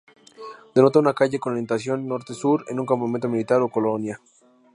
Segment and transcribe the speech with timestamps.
[0.73, 4.15] Denota una calle con orientación norte-sur en un campamento militar o colonia.